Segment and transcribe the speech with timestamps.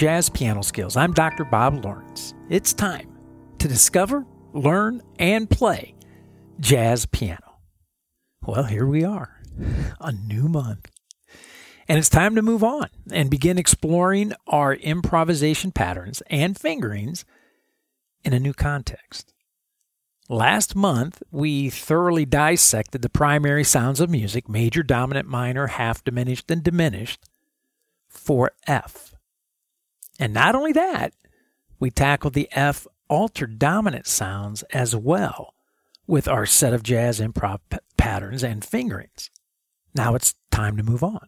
[0.00, 0.96] Jazz Piano Skills.
[0.96, 1.44] I'm Dr.
[1.44, 2.32] Bob Lawrence.
[2.48, 3.06] It's time
[3.58, 5.94] to discover, learn, and play
[6.58, 7.58] jazz piano.
[8.46, 9.42] Well, here we are,
[10.00, 10.90] a new month.
[11.86, 17.26] And it's time to move on and begin exploring our improvisation patterns and fingerings
[18.24, 19.34] in a new context.
[20.30, 26.50] Last month, we thoroughly dissected the primary sounds of music major, dominant, minor, half diminished,
[26.50, 27.28] and diminished
[28.08, 29.09] for F.
[30.20, 31.14] And not only that,
[31.80, 35.54] we tackled the F altered dominant sounds as well
[36.06, 39.30] with our set of jazz improv p- patterns and fingerings.
[39.94, 41.26] Now it's time to move on.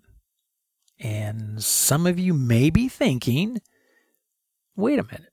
[1.00, 3.62] And some of you may be thinking,
[4.76, 5.32] wait a minute,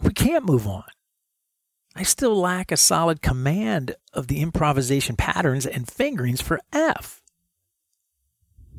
[0.00, 0.84] we can't move on.
[1.96, 7.20] I still lack a solid command of the improvisation patterns and fingerings for F.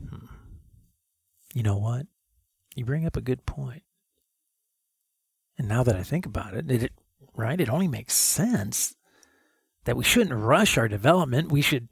[0.09, 0.27] Hmm.
[1.53, 2.07] You know what?
[2.73, 3.83] You bring up a good point.
[5.57, 6.91] And now that I think about it, it
[7.35, 8.95] right, it only makes sense
[9.85, 11.51] that we shouldn't rush our development.
[11.51, 11.89] We should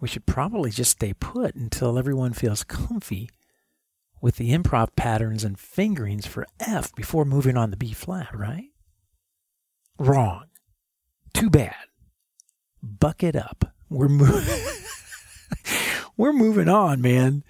[0.00, 3.30] we should probably just stay put until everyone feels comfy
[4.20, 8.70] with the improv patterns and fingerings for F before moving on to B flat, right?
[9.98, 10.44] Wrong.
[11.34, 11.74] Too bad.
[12.82, 13.72] Buck it up.
[13.88, 14.44] We're moving
[16.16, 17.44] We're moving on, man.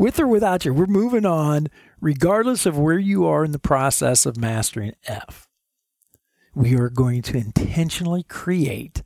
[0.00, 1.66] With or without you, we're moving on
[2.00, 5.46] regardless of where you are in the process of mastering F.
[6.54, 9.02] We are going to intentionally create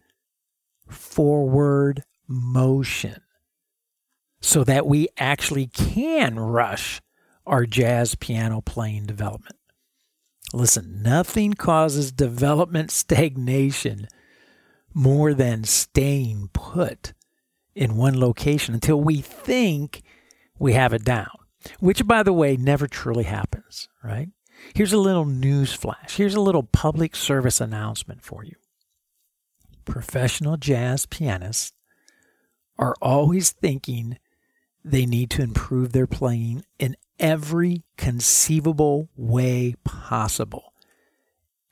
[0.89, 3.17] forward motion
[4.41, 7.01] so that we actually can rush
[7.45, 9.57] our jazz piano playing development.
[10.53, 14.07] Listen, nothing causes development stagnation
[14.95, 17.15] more than staying put
[17.75, 20.05] in one location until we think
[20.59, 21.37] we have it down,
[21.81, 24.29] which, by the way, never truly happens, right?
[24.75, 26.17] Here's a little news flash.
[26.17, 28.57] Here's a little public service announcement for you.
[29.85, 31.73] Professional jazz pianists
[32.79, 34.19] are always thinking
[34.85, 40.73] they need to improve their playing in every conceivable way possible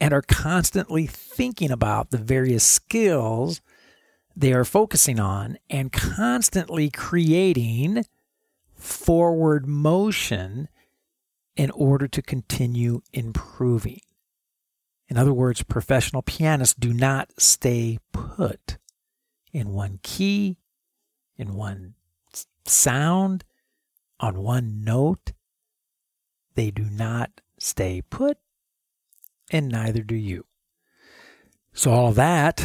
[0.00, 3.60] and are constantly thinking about the various skills
[4.34, 8.04] they are focusing on and constantly creating
[8.82, 10.68] forward motion
[11.56, 14.00] in order to continue improving.
[15.08, 18.78] In other words, professional pianists do not stay put
[19.52, 20.58] in one key,
[21.36, 21.94] in one
[22.64, 23.44] sound,
[24.18, 25.32] on one note.
[26.54, 28.38] They do not stay put,
[29.50, 30.46] and neither do you.
[31.74, 32.62] So, all that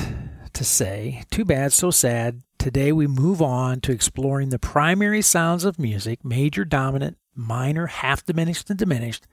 [0.53, 2.41] to say, too bad, so sad.
[2.57, 8.25] Today we move on to exploring the primary sounds of music, major, dominant, minor, half
[8.25, 9.27] diminished, and diminished,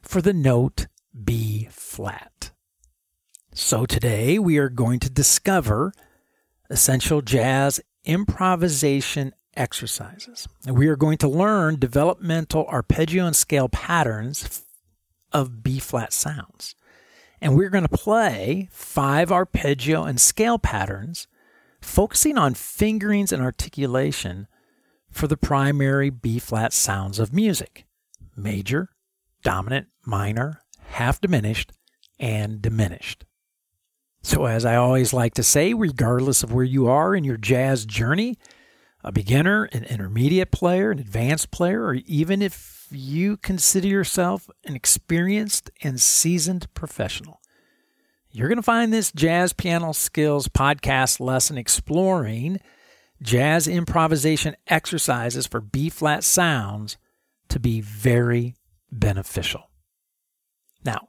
[0.00, 0.86] for the note
[1.24, 2.50] B flat.
[3.54, 5.92] So today we are going to discover
[6.70, 10.48] essential jazz improvisation exercises.
[10.66, 14.64] We are going to learn developmental arpeggio and scale patterns
[15.32, 16.74] of B flat sounds.
[17.40, 21.26] And we're going to play five arpeggio and scale patterns,
[21.82, 24.46] focusing on fingerings and articulation
[25.10, 27.84] for the primary B flat sounds of music
[28.34, 28.88] major,
[29.42, 30.62] dominant, minor,
[30.92, 31.70] half diminished,
[32.18, 33.26] and diminished.
[34.22, 37.84] So, as I always like to say, regardless of where you are in your jazz
[37.84, 38.38] journey,
[39.04, 44.76] a beginner, an intermediate player, an advanced player, or even if you consider yourself an
[44.76, 47.41] experienced and seasoned professional,
[48.32, 52.60] you're going to find this Jazz Piano Skills podcast lesson exploring
[53.20, 56.96] jazz improvisation exercises for B flat sounds
[57.48, 58.56] to be very
[58.90, 59.70] beneficial.
[60.82, 61.08] Now,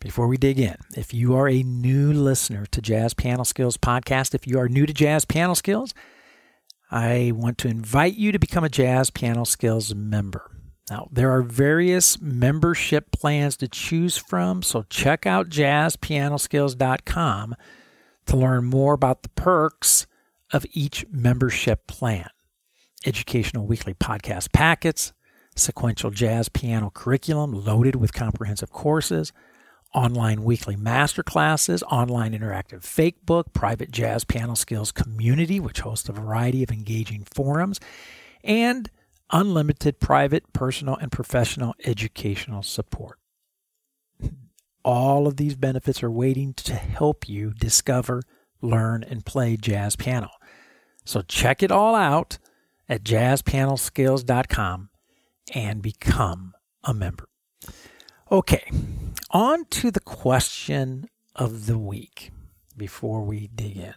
[0.00, 4.34] before we dig in, if you are a new listener to Jazz Piano Skills podcast,
[4.34, 5.92] if you are new to Jazz Piano Skills,
[6.90, 10.55] I want to invite you to become a Jazz Piano Skills member.
[10.88, 17.56] Now, there are various membership plans to choose from, so check out jazzpianoskills.com
[18.26, 20.06] to learn more about the perks
[20.52, 22.28] of each membership plan.
[23.04, 25.12] Educational weekly podcast packets,
[25.56, 29.32] sequential jazz piano curriculum loaded with comprehensive courses,
[29.92, 36.08] online weekly master classes, online interactive fake book, private jazz piano skills community, which hosts
[36.08, 37.80] a variety of engaging forums,
[38.44, 38.88] and
[39.30, 43.18] unlimited private, personal, and professional educational support.
[44.84, 48.22] All of these benefits are waiting to help you discover,
[48.62, 50.30] learn, and play jazz piano.
[51.04, 52.38] So check it all out
[52.88, 54.90] at jazzpianoskills.com
[55.54, 57.28] and become a member.
[58.30, 58.70] Okay,
[59.30, 62.32] on to the question of the week
[62.76, 63.94] before we dig in.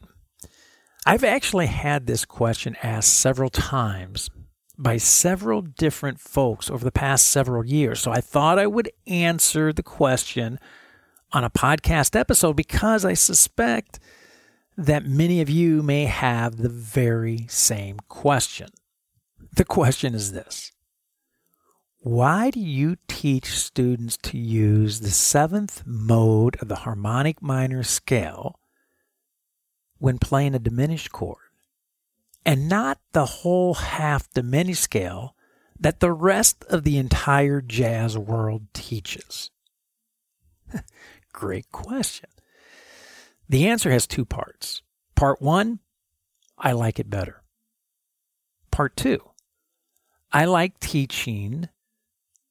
[1.05, 4.29] I've actually had this question asked several times
[4.79, 7.99] by several different folks over the past several years.
[7.99, 10.57] So I thought I would answer the question
[11.33, 13.99] on a podcast episode because I suspect
[14.77, 18.69] that many of you may have the very same question.
[19.53, 20.71] The question is this
[21.99, 28.61] Why do you teach students to use the seventh mode of the harmonic minor scale
[29.97, 31.48] when playing a diminished chord
[32.45, 35.35] and not the whole half diminished scale
[35.79, 39.51] that the rest of the entire jazz world teaches?
[41.33, 42.29] Great question.
[43.47, 44.81] The answer has two parts.
[45.15, 45.79] Part one,
[46.57, 47.43] I like it better.
[48.71, 49.19] Part two,
[50.31, 51.69] I like teaching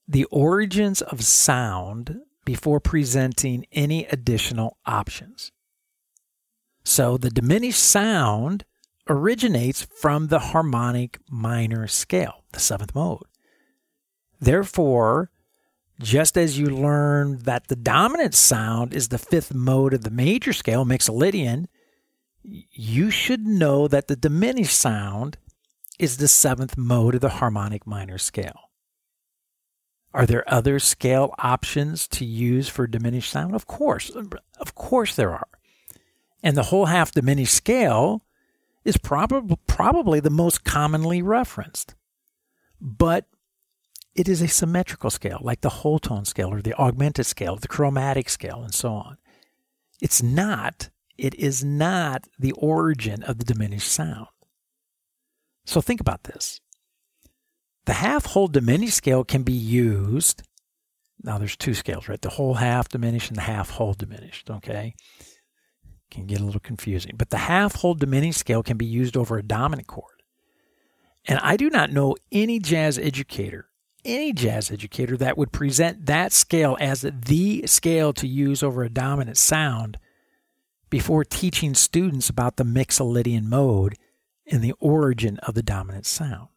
[0.06, 5.52] the origins of sound before presenting any additional options.
[6.82, 8.64] So the diminished sound
[9.08, 13.25] originates from the harmonic minor scale, the seventh mode.
[14.40, 15.31] Therefore,
[16.00, 20.52] just as you learn that the dominant sound is the fifth mode of the major
[20.52, 21.66] scale, Mixolydian,
[22.43, 25.38] you should know that the diminished sound
[25.99, 28.70] is the seventh mode of the harmonic minor scale.
[30.14, 33.55] Are there other scale options to use for diminished sound?
[33.55, 34.10] Of course.
[34.58, 35.49] Of course there are.
[36.43, 38.22] And the whole half diminished scale
[38.85, 41.95] is prob- probably the most commonly referenced.
[42.81, 43.27] But
[44.15, 47.69] it is a symmetrical scale, like the whole tone scale or the augmented scale, the
[47.69, 49.19] chromatic scale, and so on.
[50.01, 54.29] It's not, it is not the origin of the diminished sound.
[55.65, 56.61] So think about this.
[57.87, 60.43] The half whole diminished scale can be used.
[61.23, 62.21] Now there's two scales, right?
[62.21, 64.95] The whole half diminished and the half whole diminished, okay?
[66.10, 67.14] Can get a little confusing.
[67.16, 70.22] But the half whole diminished scale can be used over a dominant chord.
[71.26, 73.69] And I do not know any jazz educator,
[74.05, 78.88] any jazz educator that would present that scale as the scale to use over a
[78.88, 79.99] dominant sound
[80.88, 83.96] before teaching students about the Mixolydian mode
[84.46, 86.49] and the origin of the dominant sound.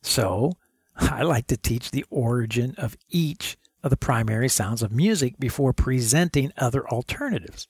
[0.00, 0.54] So,
[0.96, 5.72] I like to teach the origin of each of the primary sounds of music before
[5.72, 7.66] presenting other alternatives.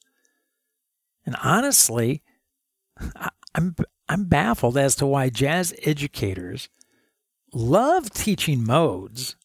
[1.24, 2.22] And honestly,
[3.54, 3.76] I'm
[4.08, 6.68] I'm baffled as to why jazz educators
[7.52, 9.36] love teaching modes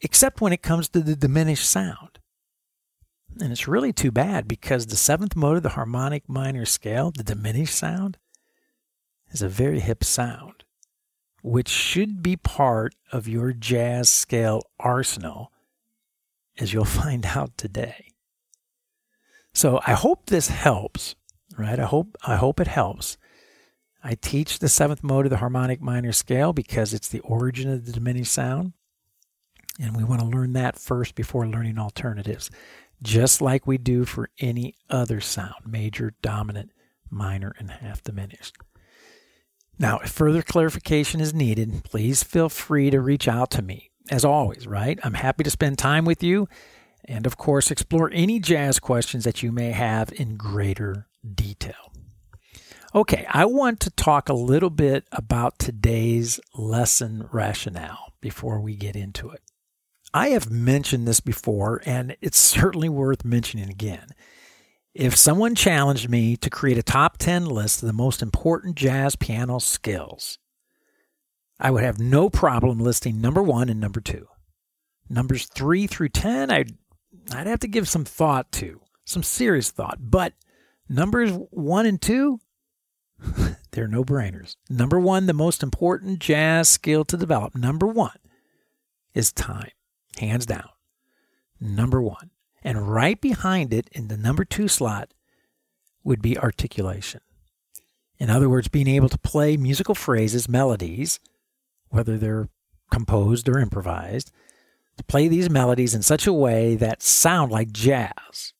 [0.00, 2.18] except when it comes to the diminished sound.
[3.40, 7.24] And it's really too bad because the seventh mode of the harmonic minor scale, the
[7.24, 8.18] diminished sound,
[9.30, 10.64] is a very hip sound,
[11.42, 15.50] which should be part of your jazz scale arsenal,
[16.58, 18.13] as you'll find out today.
[19.54, 21.14] So I hope this helps,
[21.56, 21.78] right?
[21.78, 23.16] I hope I hope it helps.
[24.02, 27.86] I teach the seventh mode of the harmonic minor scale because it's the origin of
[27.86, 28.74] the diminished sound.
[29.80, 32.50] And we want to learn that first before learning alternatives,
[33.02, 36.70] just like we do for any other sound major, dominant,
[37.08, 38.56] minor, and half diminished.
[39.78, 43.90] Now, if further clarification is needed, please feel free to reach out to me.
[44.10, 44.98] As always, right?
[45.02, 46.46] I'm happy to spend time with you
[47.04, 51.92] and, of course, explore any jazz questions that you may have in greater detail.
[52.94, 58.94] Okay, I want to talk a little bit about today's lesson rationale before we get
[58.94, 59.40] into it.
[60.14, 64.06] I have mentioned this before, and it's certainly worth mentioning again.
[64.94, 69.16] If someone challenged me to create a top 10 list of the most important jazz
[69.16, 70.38] piano skills,
[71.58, 74.28] I would have no problem listing number one and number two.
[75.08, 76.76] Numbers three through 10, I'd,
[77.32, 79.98] I'd have to give some thought to, some serious thought.
[80.00, 80.34] But
[80.88, 82.40] numbers one and two,
[83.70, 84.56] they're no brainers.
[84.68, 88.18] Number one, the most important jazz skill to develop, number one,
[89.14, 89.70] is time,
[90.18, 90.68] hands down.
[91.60, 92.30] Number one.
[92.62, 95.12] And right behind it in the number two slot
[96.02, 97.20] would be articulation.
[98.18, 101.20] In other words, being able to play musical phrases, melodies,
[101.88, 102.48] whether they're
[102.90, 104.30] composed or improvised,
[104.96, 108.52] to play these melodies in such a way that sound like jazz.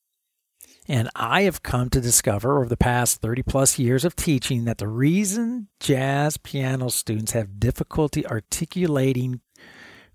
[0.86, 4.78] And I have come to discover over the past 30 plus years of teaching that
[4.78, 9.40] the reason jazz piano students have difficulty articulating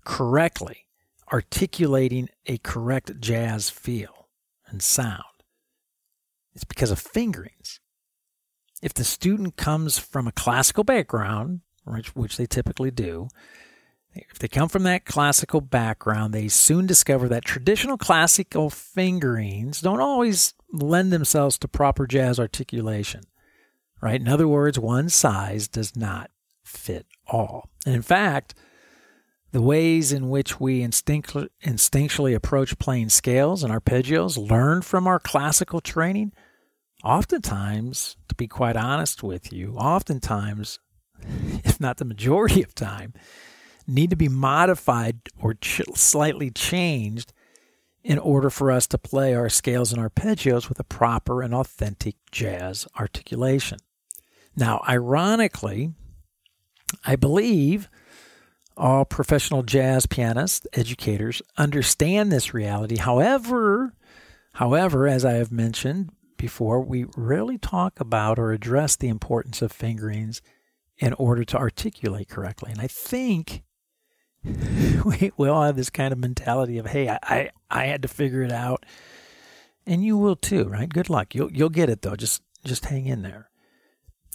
[0.04, 0.86] correctly
[1.32, 4.28] articulating a correct jazz feel
[4.66, 5.22] and sound.
[6.54, 7.80] It's because of fingerings.
[8.82, 13.28] If the student comes from a classical background, which, which they typically do,
[14.14, 20.00] if they come from that classical background, they soon discover that traditional classical fingerings don't
[20.00, 23.22] always lend themselves to proper jazz articulation.
[24.02, 24.20] Right?
[24.20, 26.30] In other words, one size does not
[26.64, 27.68] fit all.
[27.84, 28.54] And in fact,
[29.52, 35.18] the ways in which we instinct- instinctually approach playing scales and arpeggios learned from our
[35.18, 36.32] classical training,
[37.04, 40.78] oftentimes, to be quite honest with you, oftentimes,
[41.64, 43.12] if not the majority of time,
[43.90, 47.32] need to be modified or ch- slightly changed
[48.02, 52.16] in order for us to play our scales and arpeggios with a proper and authentic
[52.30, 53.78] jazz articulation.
[54.56, 55.92] Now, ironically,
[57.04, 57.88] I believe
[58.76, 62.96] all professional jazz pianists, educators understand this reality.
[62.96, 63.92] However,
[64.54, 69.72] however, as I have mentioned before, we rarely talk about or address the importance of
[69.72, 70.40] fingerings
[70.96, 72.72] in order to articulate correctly.
[72.72, 73.62] And I think
[75.04, 78.08] we, we all have this kind of mentality of, hey, I, I, I had to
[78.08, 78.86] figure it out.
[79.86, 80.88] And you will too, right?
[80.88, 81.34] Good luck.
[81.34, 82.14] You'll you'll get it though.
[82.14, 83.50] Just just hang in there.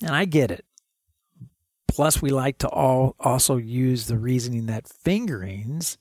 [0.02, 0.66] And I get it.
[1.88, 5.98] Plus, we like to all also use the reasoning that fingerings,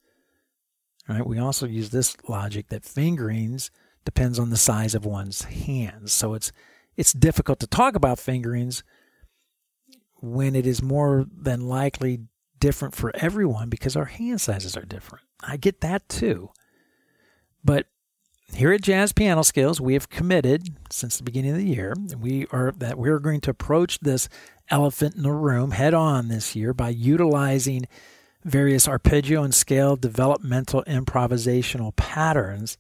[1.09, 1.25] right?
[1.25, 3.71] We also use this logic that fingerings
[4.05, 6.13] depends on the size of one's hands.
[6.13, 6.51] So it's
[6.97, 8.83] it's difficult to talk about fingerings
[10.21, 12.21] when it is more than likely
[12.65, 15.23] different for everyone because our hand sizes are different.
[15.43, 16.49] I get that too.
[17.63, 17.89] But
[18.55, 22.47] here at Jazz Piano Skills, we have committed since the beginning of the year, we
[22.53, 24.31] are that we're going to approach this
[24.71, 27.87] elephant in the room head on this year by utilizing
[28.45, 32.79] various arpeggio and scale developmental improvisational patterns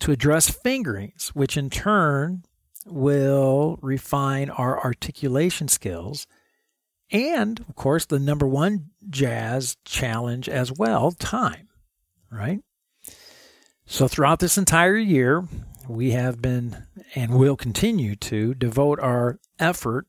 [0.00, 2.44] to address fingerings, which in turn
[2.84, 6.26] will refine our articulation skills
[7.12, 11.68] and, of course, the number one jazz challenge as well time,
[12.30, 12.60] right?
[13.84, 15.46] So, throughout this entire year,
[15.88, 20.06] we have been and will continue to devote our effort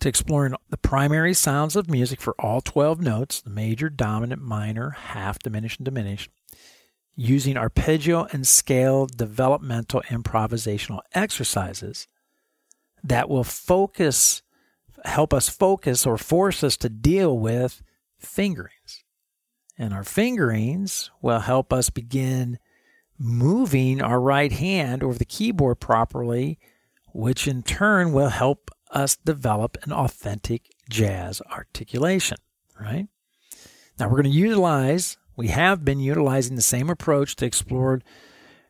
[0.00, 4.90] to exploring the primary sounds of music for all 12 notes the major, dominant, minor,
[4.90, 6.30] half, diminished, and diminished
[7.14, 12.06] using arpeggio and scale developmental improvisational exercises
[13.04, 14.42] that will focus
[15.04, 17.82] help us focus or force us to deal with
[18.18, 19.04] fingerings.
[19.78, 22.58] And our fingerings will help us begin
[23.18, 26.58] moving our right hand over the keyboard properly,
[27.12, 32.38] which in turn will help us develop an authentic jazz articulation,
[32.80, 33.08] right?
[33.98, 38.00] Now we're going to utilize, we have been utilizing the same approach to explore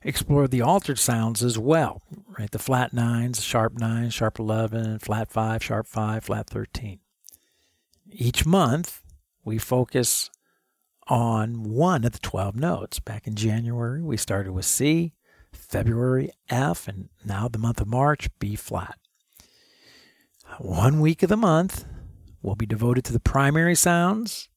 [0.04, 2.02] explore the altered sounds as well,
[2.38, 2.50] right?
[2.50, 6.99] The flat nines, sharp nine, sharp 11, flat five, sharp five, flat 13.
[8.11, 9.02] Each month,
[9.44, 10.30] we focus
[11.09, 13.00] on one of the 12 notes.
[13.00, 15.14] Back in January, we started with C,
[15.52, 18.99] February, F, and now the month of March, B flat.
[20.59, 21.87] One week of the month
[22.42, 24.49] will be devoted to the primary sounds.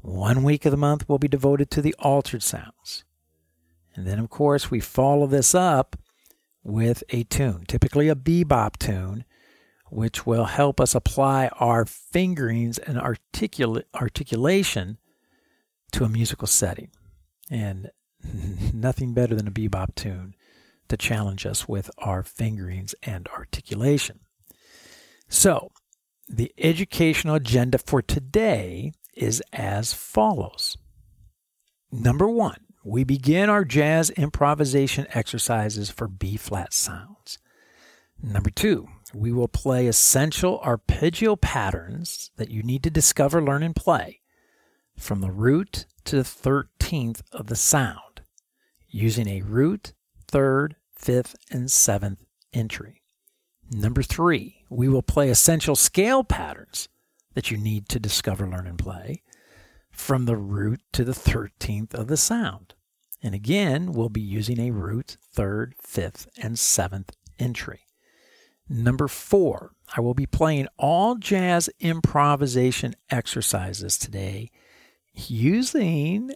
[0.00, 3.04] One week of the month will be devoted to the altered sounds.
[3.98, 5.96] And then, of course, we follow this up
[6.62, 9.24] with a tune, typically a bebop tune,
[9.90, 14.98] which will help us apply our fingerings and articula- articulation
[15.90, 16.90] to a musical setting.
[17.50, 17.90] And
[18.72, 20.36] nothing better than a bebop tune
[20.86, 24.20] to challenge us with our fingerings and articulation.
[25.28, 25.72] So,
[26.28, 30.78] the educational agenda for today is as follows.
[31.90, 37.38] Number one, we begin our jazz improvisation exercises for B flat sounds.
[38.22, 43.76] Number two, we will play essential arpeggio patterns that you need to discover, learn, and
[43.76, 44.20] play
[44.96, 48.22] from the root to the 13th of the sound
[48.88, 49.92] using a root,
[50.26, 53.02] third, fifth, and seventh entry.
[53.70, 56.88] Number three, we will play essential scale patterns
[57.34, 59.22] that you need to discover, learn, and play
[59.98, 62.74] from the root to the 13th of the sound.
[63.22, 67.80] And again, we'll be using a root, third, fifth, and seventh entry.
[68.68, 74.50] Number four, I will be playing all jazz improvisation exercises today
[75.14, 76.32] using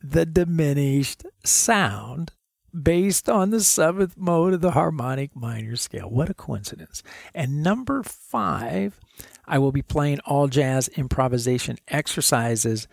[0.00, 2.32] the diminished sound
[2.80, 6.08] based on the seventh mode of the harmonic minor scale.
[6.08, 7.02] What a coincidence.
[7.34, 8.98] And number five,
[9.46, 12.88] I will be playing all jazz improvisation exercises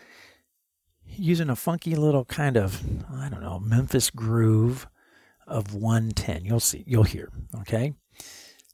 [1.06, 2.82] using a funky little kind of,
[3.12, 4.88] I don't know, Memphis groove
[5.48, 6.46] of 110.
[6.46, 7.30] You'll see, you'll hear,
[7.62, 7.94] okay?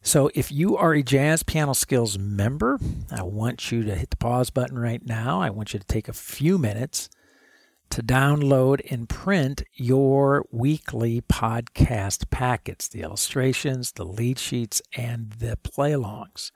[0.02, 2.80] So, if you are a Jazz Piano Skills member,
[3.12, 5.42] I want you to hit the pause button right now.
[5.42, 7.10] I want you to take a few minutes
[7.90, 15.58] to download and print your weekly podcast packets, the illustrations, the lead sheets, and the
[15.58, 16.52] play alongs,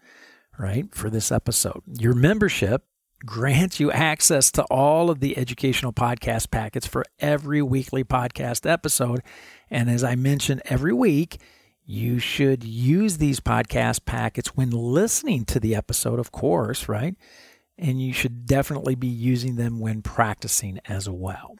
[0.57, 1.81] right, for this episode.
[1.87, 2.83] Your membership
[3.25, 9.21] grants you access to all of the educational podcast packets for every weekly podcast episode.
[9.69, 11.39] And as I mentioned every week,
[11.85, 17.15] you should use these podcast packets when listening to the episode, of course, right?
[17.81, 21.55] And you should definitely be using them when practicing as well.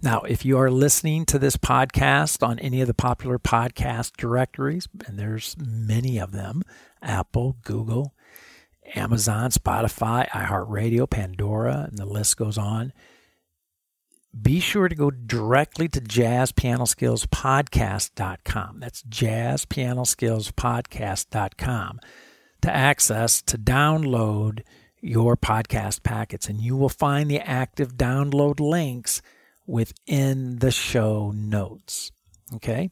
[0.00, 4.86] Now, if you are listening to this podcast on any of the popular podcast directories,
[5.06, 6.62] and there's many of them
[7.02, 8.14] Apple, Google,
[8.94, 12.92] Amazon, Spotify, iHeartRadio, Pandora, and the list goes on.
[14.40, 18.78] Be sure to go directly to jazzpianoskillspodcast.com.
[18.78, 22.00] That's jazzpianoskillspodcast.com
[22.60, 24.62] to access, to download
[25.00, 26.48] your podcast packets.
[26.48, 29.22] And you will find the active download links
[29.66, 32.10] within the show notes.
[32.54, 32.90] Okay.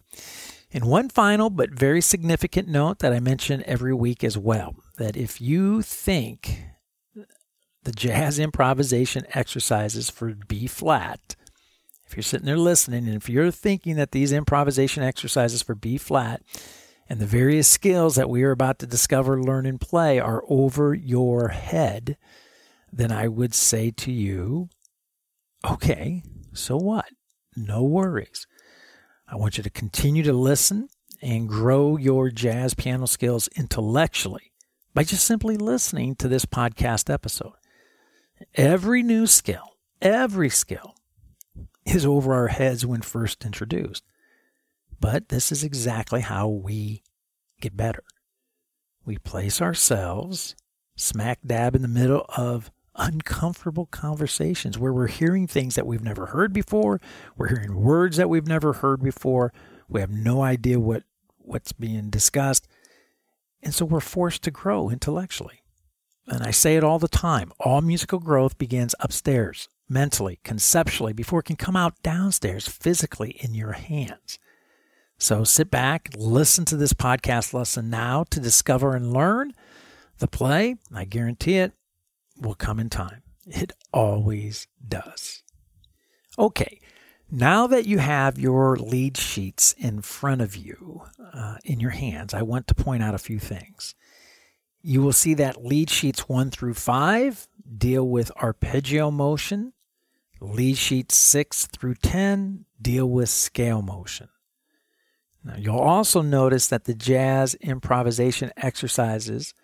[0.72, 5.16] And one final but very significant note that I mention every week as well that
[5.16, 6.64] if you think
[7.84, 11.36] the jazz improvisation exercises for B flat,
[12.06, 15.96] if you're sitting there listening, and if you're thinking that these improvisation exercises for B
[15.98, 16.42] flat
[17.08, 20.94] and the various skills that we are about to discover, learn, and play are over
[20.94, 22.16] your head,
[22.92, 24.68] then I would say to you,
[25.68, 26.22] okay,
[26.52, 27.06] so what?
[27.56, 28.46] No worries.
[29.28, 30.88] I want you to continue to listen
[31.22, 34.52] and grow your jazz piano skills intellectually
[34.94, 37.52] by just simply listening to this podcast episode.
[38.54, 40.94] Every new skill, every skill
[41.84, 44.04] is over our heads when first introduced.
[45.00, 47.02] But this is exactly how we
[47.60, 48.02] get better.
[49.04, 50.56] We place ourselves
[50.96, 56.26] smack dab in the middle of uncomfortable conversations where we're hearing things that we've never
[56.26, 57.00] heard before,
[57.36, 59.52] we're hearing words that we've never heard before,
[59.88, 61.04] we have no idea what
[61.38, 62.66] what's being discussed,
[63.62, 65.62] and so we're forced to grow intellectually.
[66.26, 71.40] And I say it all the time all musical growth begins upstairs, mentally, conceptually, before
[71.40, 74.38] it can come out downstairs physically in your hands.
[75.18, 79.52] So sit back, listen to this podcast lesson now to discover and learn.
[80.18, 81.72] The play, I guarantee it,
[82.40, 83.22] will come in time.
[83.46, 85.42] It always does.
[86.38, 86.80] Okay,
[87.30, 91.02] now that you have your lead sheets in front of you,
[91.32, 93.94] uh, in your hands, I want to point out a few things.
[94.82, 99.72] You will see that lead sheets 1 through 5 deal with arpeggio motion.
[100.40, 104.28] Lead sheets 6 through 10 deal with scale motion.
[105.46, 109.54] Now, you'll also notice that the jazz improvisation exercises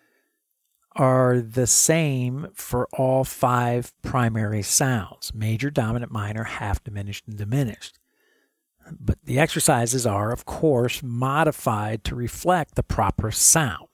[0.95, 7.99] are the same for all five primary sounds major, dominant, minor, half diminished, and diminished.
[8.97, 13.89] But the exercises are, of course, modified to reflect the proper sound.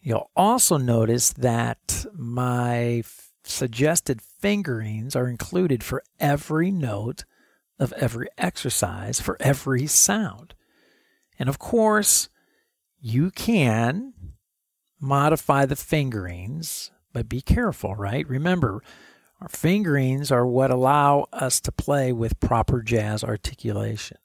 [0.00, 3.02] You'll also notice that my
[3.44, 7.24] suggested fingerings are included for every note
[7.78, 10.54] of every exercise, for every sound.
[11.38, 12.28] And of course,
[13.00, 14.14] you can
[15.00, 18.26] modify the fingerings, but be careful, right?
[18.28, 18.82] Remember,
[19.40, 24.18] our fingerings are what allow us to play with proper jazz articulation.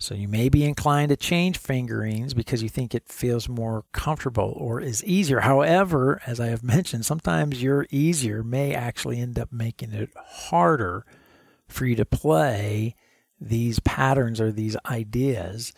[0.00, 4.54] So you may be inclined to change fingerings because you think it feels more comfortable
[4.56, 5.40] or is easier.
[5.40, 11.04] However, as I have mentioned, sometimes your easier may actually end up making it harder
[11.66, 12.94] for you to play
[13.40, 15.72] these patterns or these ideas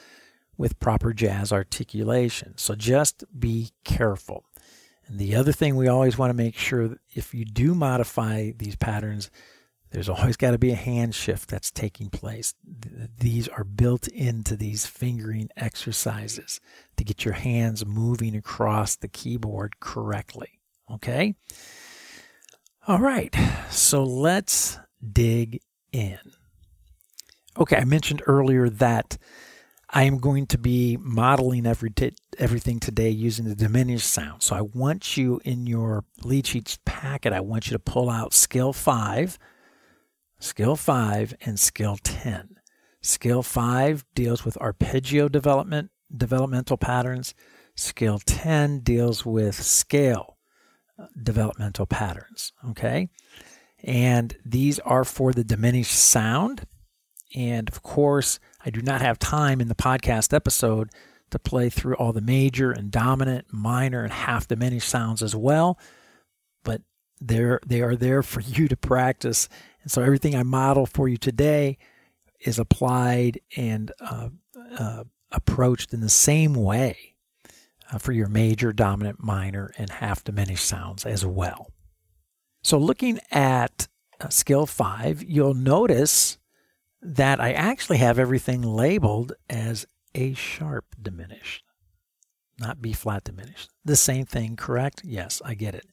[0.61, 2.53] with proper jazz articulation.
[2.59, 4.45] So just be careful.
[5.07, 8.77] And the other thing we always want to make sure if you do modify these
[8.77, 9.31] patterns,
[9.91, 12.53] there's always got to be a hand shift that's taking place.
[12.63, 16.61] These are built into these fingering exercises
[16.99, 20.61] to get your hands moving across the keyboard correctly.
[20.93, 21.37] Okay?
[22.87, 23.35] All right,
[23.71, 24.79] so let's
[25.11, 26.19] dig in.
[27.59, 29.17] Okay, I mentioned earlier that
[29.93, 34.43] I am going to be modeling every t- everything today using the diminished sound.
[34.43, 38.33] So I want you in your lead sheets packet, I want you to pull out
[38.33, 39.37] skill five,
[40.39, 42.57] skill five, and skill 10.
[43.03, 47.35] Skill five deals with arpeggio development, developmental patterns.
[47.75, 50.37] Skill 10 deals with scale
[50.99, 52.53] uh, developmental patterns.
[52.69, 53.09] Okay.
[53.83, 56.67] And these are for the diminished sound.
[57.35, 60.91] And of course, I do not have time in the podcast episode
[61.31, 65.79] to play through all the major and dominant, minor, and half diminished sounds as well.
[66.65, 66.83] But
[67.21, 69.49] they're, they are there for you to practice.
[69.83, 71.79] And so everything I model for you today
[72.41, 74.31] is applied and uh,
[74.79, 77.15] uh, approached in the same way
[77.93, 81.71] uh, for your major, dominant, minor, and half diminished sounds as well.
[82.63, 83.89] So, looking at
[84.21, 86.39] uh, skill five, you'll notice
[87.03, 91.65] that I actually have everything labeled as A sharp diminished,
[92.59, 93.71] not B flat diminished.
[93.85, 95.03] The same thing, correct?
[95.05, 95.87] Yes, I get it.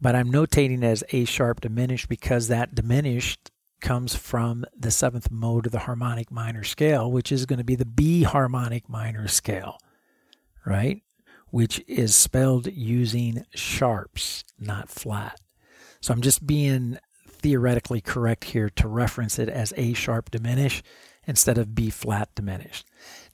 [0.00, 5.66] But I'm notating as A sharp diminished because that diminished comes from the seventh mode
[5.66, 9.78] of the harmonic minor scale, which is going to be the B harmonic minor scale,
[10.64, 11.02] right?
[11.50, 15.40] Which is spelled using sharps, not flat.
[16.00, 16.98] So I'm just being
[17.42, 20.84] theoretically correct here to reference it as A sharp diminished
[21.26, 22.86] instead of B flat diminished.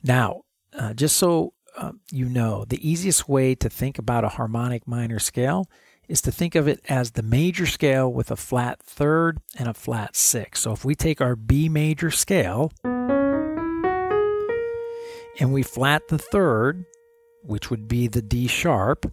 [0.03, 0.41] Now,
[0.73, 5.19] uh, just so uh, you know, the easiest way to think about a harmonic minor
[5.19, 5.69] scale
[6.07, 9.73] is to think of it as the major scale with a flat third and a
[9.73, 10.63] flat sixth.
[10.63, 12.71] So if we take our B major scale
[15.39, 16.85] and we flat the third,
[17.43, 19.05] which would be the D sharp,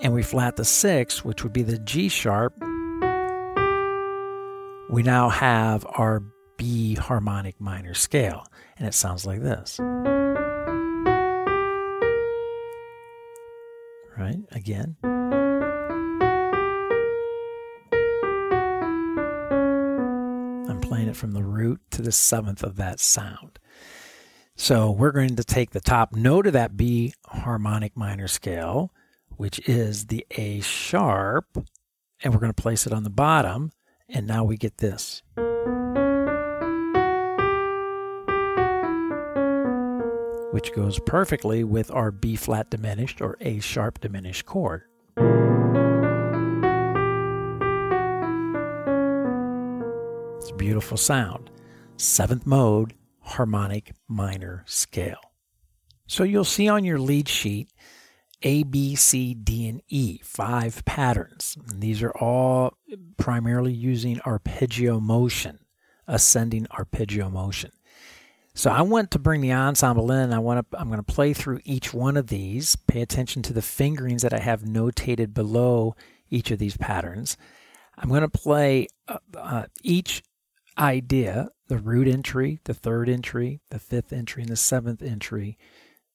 [0.00, 2.54] and we flat the sixth, which would be the G sharp,
[4.90, 6.22] we now have our
[6.56, 8.46] B harmonic minor scale.
[8.78, 9.78] And it sounds like this.
[14.18, 14.38] Right?
[14.52, 14.96] Again.
[20.68, 23.58] I'm playing it from the root to the seventh of that sound.
[24.56, 28.92] So we're going to take the top note of that B harmonic minor scale,
[29.36, 31.46] which is the A sharp,
[32.22, 33.70] and we're going to place it on the bottom.
[34.08, 35.22] And now we get this.
[40.50, 44.82] Which goes perfectly with our B flat diminished or A sharp diminished chord.
[50.38, 51.50] It's a beautiful sound.
[51.98, 55.20] Seventh mode, harmonic minor scale.
[56.06, 57.70] So you'll see on your lead sheet
[58.42, 61.56] a, B, C, D, and E, five patterns.
[61.68, 62.74] And these are all
[63.16, 65.58] primarily using arpeggio motion,
[66.06, 67.72] ascending arpeggio motion.
[68.54, 70.32] So I want to bring the ensemble in.
[70.32, 70.78] I want to.
[70.80, 72.74] I'm going to play through each one of these.
[72.74, 75.94] Pay attention to the fingerings that I have notated below
[76.28, 77.36] each of these patterns.
[77.96, 80.22] I'm going to play uh, uh, each
[80.76, 85.58] idea, the root entry, the third entry, the fifth entry, and the seventh entry,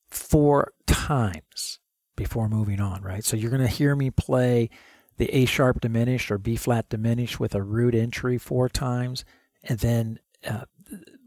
[0.10, 1.80] four times
[2.24, 3.24] before moving on, right?
[3.24, 4.70] So you're going to hear me play
[5.18, 9.26] the A sharp diminished or B flat diminished with a root entry four times,
[9.64, 10.66] and then uh,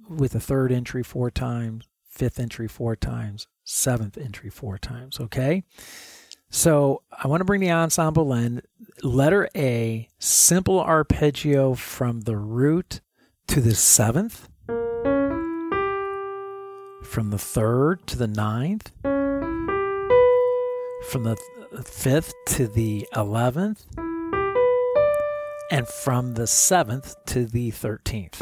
[0.08, 5.64] with a third entry four times, fifth entry four times, seventh entry four times, okay?
[6.48, 8.62] So I want to bring the ensemble in.
[9.02, 13.02] Letter A, simple arpeggio from the root
[13.48, 14.48] to the seventh,
[17.02, 18.90] from the third to the ninth
[21.08, 21.36] from the
[21.74, 23.84] 5th to the 11th,
[25.70, 28.40] and from the 7th to the 13th.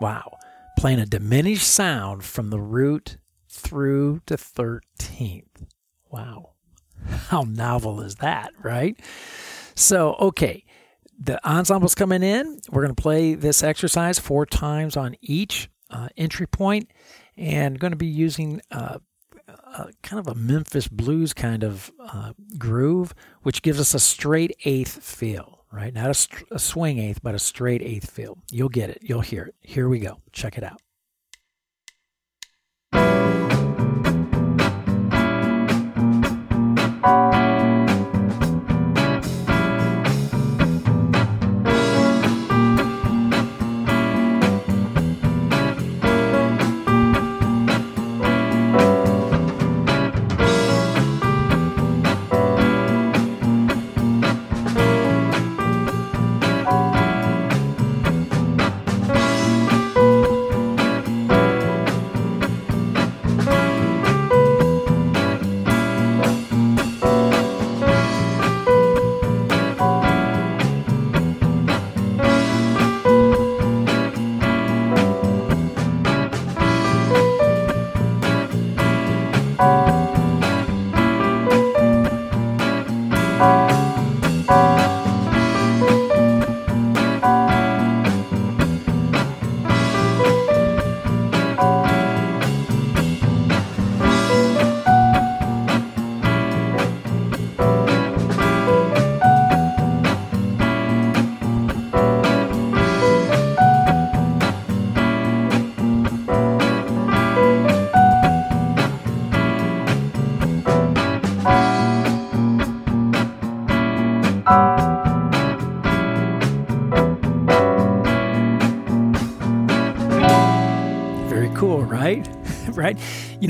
[0.00, 0.38] Wow.
[0.78, 3.18] Playing a diminished sound from the root
[3.48, 5.66] through to 13th.
[6.10, 6.52] Wow.
[7.28, 8.98] How novel is that, right?
[9.74, 10.64] So, okay,
[11.18, 12.60] the ensemble's coming in.
[12.70, 16.90] We're going to play this exercise four times on each uh, entry point
[17.36, 18.98] and going to be using uh,
[20.02, 25.02] kind of a Memphis blues kind of uh, groove, which gives us a straight eighth
[25.02, 25.92] feel, right?
[25.92, 28.38] Not a, st- a swing eighth, but a straight eighth feel.
[28.50, 28.98] You'll get it.
[29.02, 29.54] You'll hear it.
[29.60, 30.20] Here we go.
[30.32, 30.80] Check it out.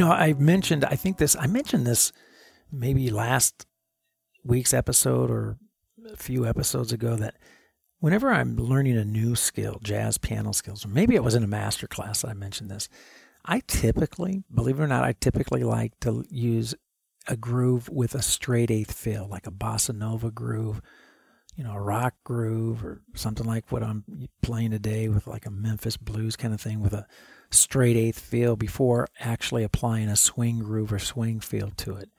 [0.00, 2.12] Know, I mentioned, I think this, I mentioned this
[2.72, 3.66] maybe last
[4.44, 5.58] week's episode or
[6.12, 7.34] a few episodes ago that
[7.98, 11.48] whenever I'm learning a new skill, jazz piano skills, or maybe it was in a
[11.48, 12.88] master class that I mentioned this,
[13.44, 16.74] I typically, believe it or not, I typically like to use
[17.28, 20.80] a groove with a straight eighth feel, like a bossa nova groove,
[21.54, 25.50] you know, a rock groove or something like what I'm playing today with like a
[25.50, 27.06] Memphis blues kind of thing with a
[27.50, 32.10] straight eighth feel before actually applying a swing groove or swing feel to it.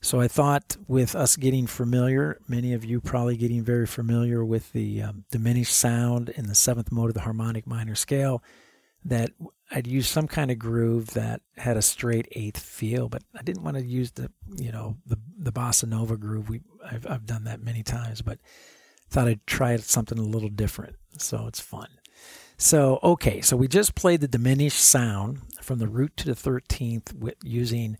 [0.00, 4.72] So I thought with us getting familiar, many of you probably getting very familiar with
[4.72, 8.42] the um, diminished sound in the seventh mode of the harmonic minor scale,
[9.04, 9.30] that
[9.70, 13.62] I'd use some kind of groove that had a straight eighth feel, but I didn't
[13.62, 16.48] want to use the you know the the bossa nova groove.
[16.48, 18.38] We I've I've done that many times, but
[19.08, 20.96] thought I'd try something a little different.
[21.18, 21.88] So it's fun.
[22.56, 27.14] So okay, so we just played the diminished sound from the root to the thirteenth
[27.14, 27.96] with using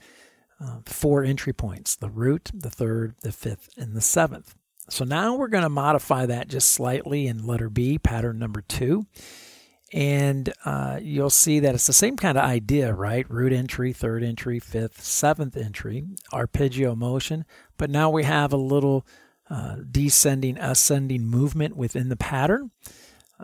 [0.61, 4.55] uh, four entry points the root, the third, the fifth, and the seventh.
[4.89, 9.07] So now we're going to modify that just slightly in letter B, pattern number two.
[9.93, 13.29] And uh, you'll see that it's the same kind of idea, right?
[13.31, 17.45] Root entry, third entry, fifth, seventh entry, arpeggio motion.
[17.77, 19.07] But now we have a little
[19.51, 22.71] uh, descending, ascending movement within the pattern.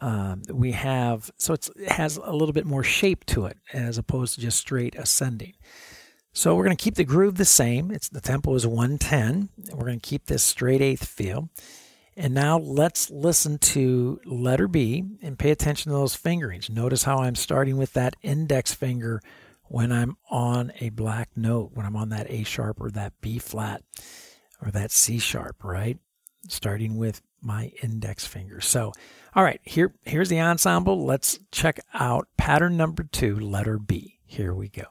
[0.01, 4.35] Um, we have, so it has a little bit more shape to it as opposed
[4.35, 5.55] to just straight ascending.
[6.33, 7.90] So we're going to keep the groove the same.
[7.90, 9.48] It's the tempo is 110.
[9.72, 11.48] We're going to keep this straight eighth feel.
[12.16, 16.68] And now let's listen to letter B and pay attention to those fingerings.
[16.68, 19.20] Notice how I'm starting with that index finger
[19.64, 23.38] when I'm on a black note, when I'm on that A sharp or that B
[23.38, 23.83] flat
[24.64, 25.98] or that C sharp, right?
[26.48, 28.61] Starting with my index finger.
[28.61, 28.92] So,
[29.38, 31.05] all right, here here's the ensemble.
[31.05, 34.18] Let's check out pattern number 2, letter B.
[34.27, 34.83] Here we go.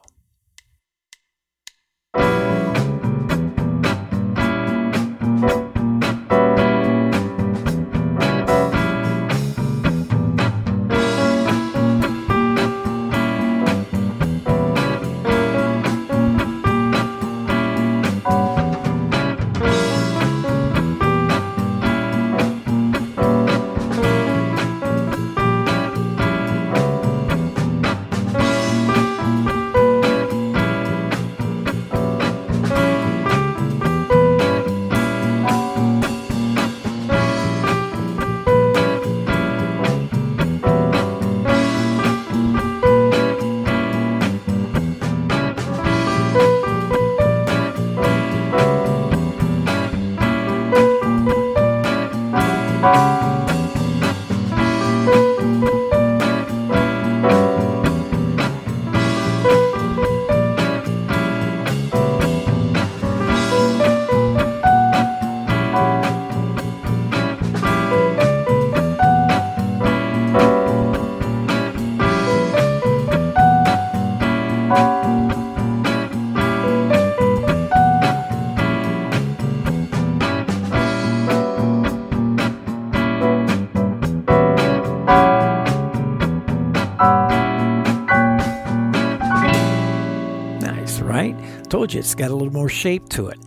[91.94, 93.38] It's got a little more shape to it.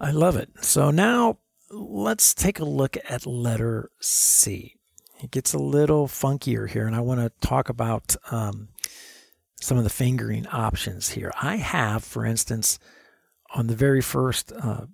[0.00, 0.50] I love it.
[0.60, 1.38] So now
[1.70, 4.76] let's take a look at letter C.
[5.22, 8.68] It gets a little funkier here, and I want to talk about um,
[9.60, 11.32] some of the fingering options here.
[11.40, 12.78] I have, for instance,
[13.54, 14.86] on the very first uh,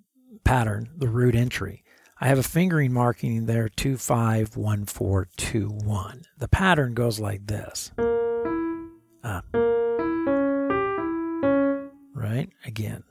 [0.43, 1.83] pattern, the root entry,
[2.23, 6.21] I have a fingering marking there 251421.
[6.37, 7.91] The pattern goes like this.
[9.23, 9.41] Uh,
[12.21, 12.49] right?
[12.65, 13.03] Again.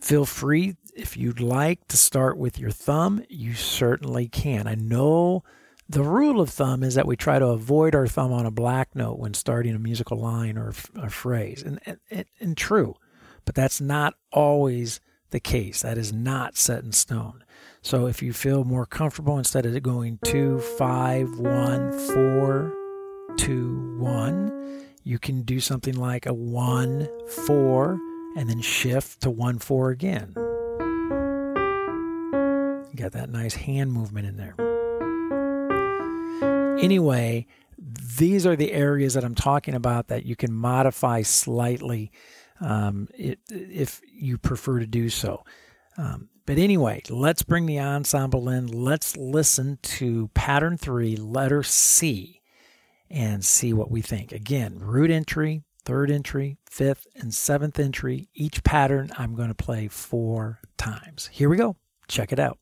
[0.00, 4.66] Feel free, if you'd like to start with your thumb, you certainly can.
[4.66, 5.44] I know
[5.88, 8.94] the rule of thumb is that we try to avoid our thumb on a black
[8.94, 11.62] note when starting a musical line or a phrase.
[11.62, 12.96] And, and, and true,
[13.44, 15.82] but that's not always the case.
[15.82, 17.44] That is not set in stone.
[17.82, 22.72] So if you feel more comfortable, instead of going two, five, one, four,
[23.36, 27.08] two, one, you can do something like a 1
[27.46, 28.00] 4
[28.36, 30.32] and then shift to 1 4 again.
[32.90, 34.54] You got that nice hand movement in there.
[36.78, 37.46] Anyway,
[37.78, 42.10] these are the areas that I'm talking about that you can modify slightly
[42.60, 45.44] um, it, if you prefer to do so.
[45.98, 48.66] Um, but anyway, let's bring the ensemble in.
[48.66, 52.33] Let's listen to pattern three, letter C,
[53.14, 54.32] and see what we think.
[54.32, 58.28] Again, root entry, third entry, fifth, and seventh entry.
[58.34, 61.30] Each pattern I'm going to play four times.
[61.32, 61.76] Here we go.
[62.08, 62.58] Check it out.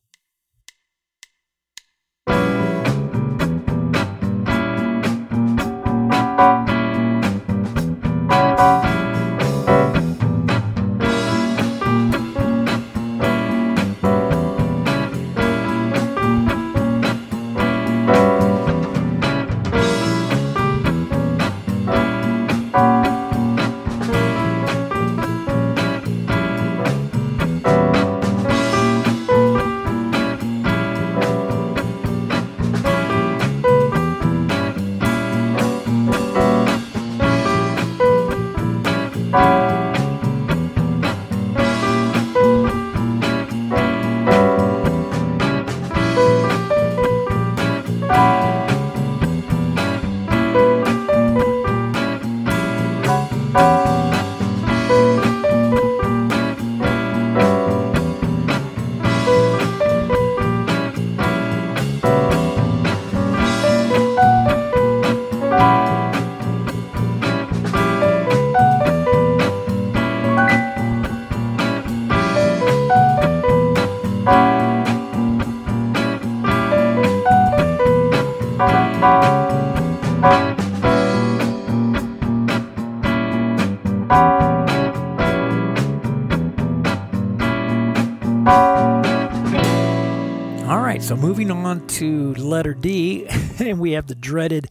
[91.73, 93.25] On to letter D,
[93.59, 94.69] and we have the dreaded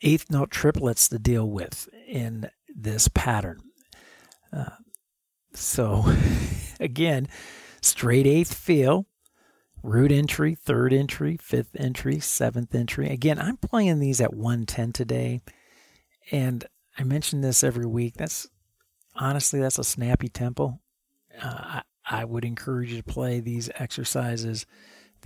[0.00, 3.60] eighth note triplets to deal with in this pattern.
[4.50, 4.70] Uh,
[5.52, 6.06] so
[6.80, 7.28] again,
[7.82, 9.04] straight eighth feel,
[9.82, 13.10] root entry, third entry, fifth entry, seventh entry.
[13.10, 15.42] Again, I'm playing these at 110 today,
[16.32, 16.64] and
[16.98, 18.14] I mention this every week.
[18.14, 18.48] That's
[19.14, 20.80] honestly that's a snappy tempo.
[21.42, 24.64] Uh, I, I would encourage you to play these exercises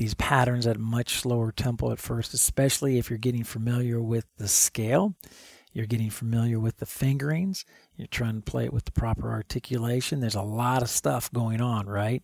[0.00, 4.48] these patterns at much slower tempo at first, especially if you're getting familiar with the
[4.48, 5.14] scale.
[5.74, 7.66] You're getting familiar with the fingerings.
[7.96, 10.20] You're trying to play it with the proper articulation.
[10.20, 12.22] There's a lot of stuff going on, right?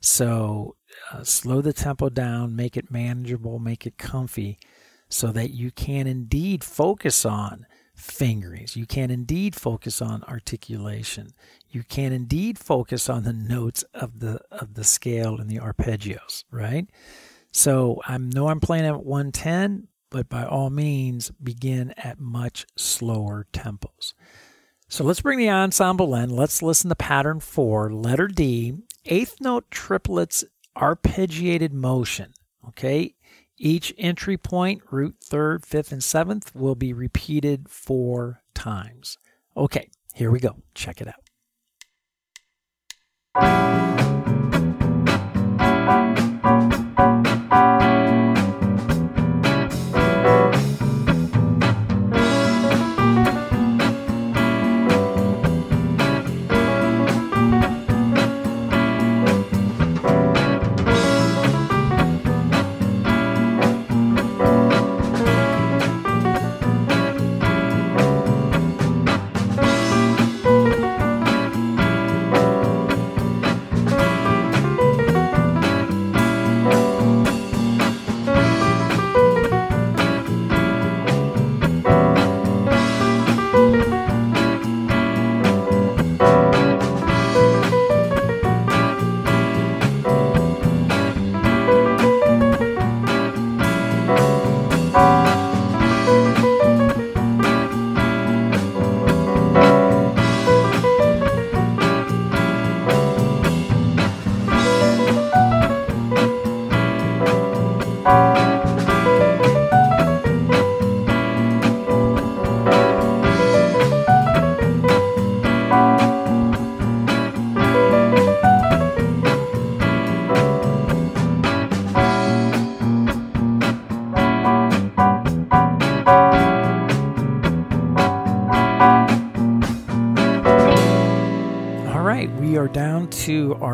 [0.00, 0.76] So
[1.12, 4.56] uh, slow the tempo down, make it manageable, make it comfy
[5.08, 8.76] so that you can indeed focus on fingerings.
[8.76, 11.32] You can indeed focus on articulation.
[11.70, 16.44] You can indeed focus on the notes of the of the scale and the arpeggios,
[16.50, 16.88] right?
[17.50, 23.46] So I know I'm playing at 110, but by all means begin at much slower
[23.52, 24.12] tempos.
[24.88, 26.30] So let's bring the ensemble in.
[26.30, 28.74] Let's listen to pattern four, letter D,
[29.06, 30.44] eighth note triplets
[30.76, 32.34] arpeggiated motion.
[32.68, 33.14] Okay,
[33.58, 39.18] each entry point, root third, fifth, and seventh, will be repeated four times.
[39.56, 40.56] Okay, here we go.
[40.74, 41.26] Check it out.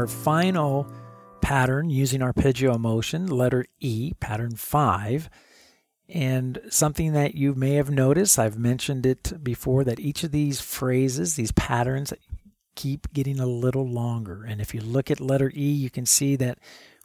[0.02, 0.84] Our final
[1.40, 5.30] pattern using arpeggio motion, letter E, pattern 5.
[6.08, 10.60] And something that you may have noticed, I've mentioned it before, that each of these
[10.60, 12.12] phrases, these patterns,
[12.74, 14.42] keep getting a little longer.
[14.42, 16.58] And if you look at letter E, you can see that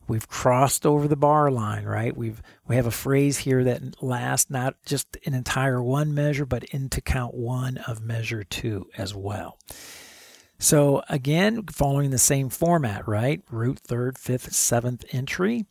[0.08, 2.18] we've crossed over the bar line, right?
[2.18, 6.64] We've we have a phrase here that lasts not just an entire one measure, but
[6.64, 9.60] into count one of measure two as well.
[10.60, 13.42] So again, following the same format, right?
[13.50, 15.66] Root, third, fifth, seventh entry,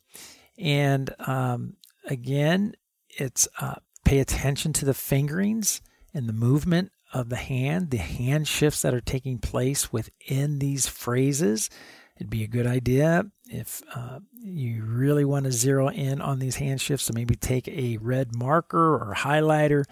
[0.57, 1.75] and um,
[2.05, 2.73] again,
[3.09, 3.75] it's uh,
[4.05, 5.81] pay attention to the fingerings
[6.13, 10.87] and the movement of the hand, the hand shifts that are taking place within these
[10.87, 11.69] phrases.
[12.15, 16.55] It'd be a good idea if uh, you really want to zero in on these
[16.55, 17.05] hand shifts.
[17.05, 19.83] So maybe take a red marker or highlighter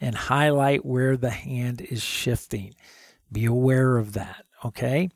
[0.00, 2.74] and highlight where the hand is shifting.
[3.32, 4.44] Be aware of that.
[4.64, 5.10] Okay.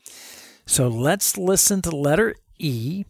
[0.66, 3.04] So let's listen to letter E,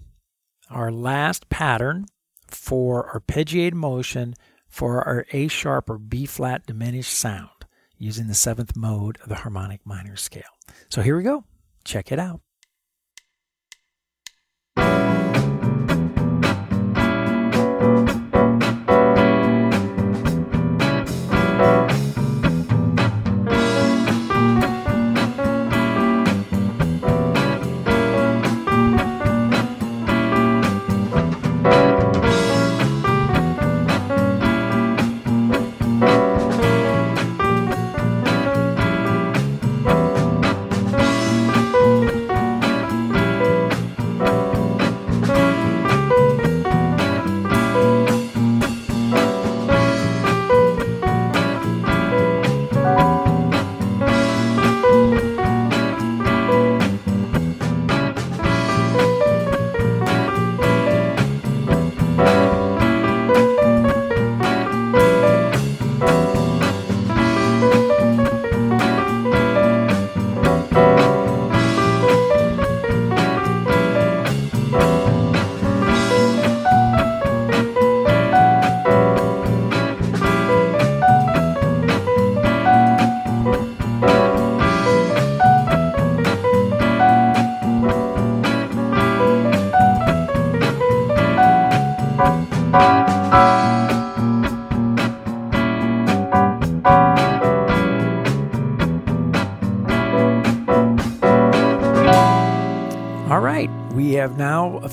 [0.71, 2.07] our last pattern
[2.49, 4.35] for arpeggiated motion
[4.69, 7.51] for our A sharp or B flat diminished sound
[7.97, 10.43] using the seventh mode of the harmonic minor scale.
[10.89, 11.45] So here we go.
[11.85, 12.41] Check it out.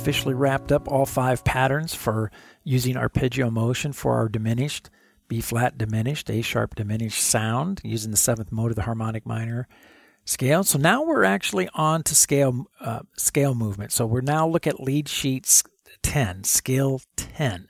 [0.02, 2.32] Officially wrapped up all five patterns for
[2.64, 4.90] using arpeggio motion for our diminished
[5.28, 9.68] B flat diminished, A sharp diminished sound using the seventh mode of the harmonic minor
[10.26, 10.64] scale.
[10.64, 13.92] So now we're actually on to scale uh, scale movement.
[13.92, 15.64] So we're now look at lead sheets
[16.02, 17.68] 10, scale 10.